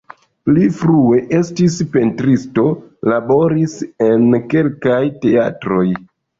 [0.47, 2.65] Pli frue estis pentristo,
[3.13, 4.27] laboris en
[4.57, 5.89] kelkaj teatroj.